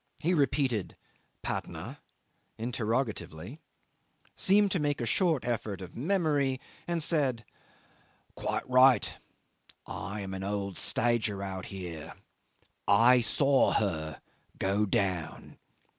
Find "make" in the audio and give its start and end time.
4.79-4.99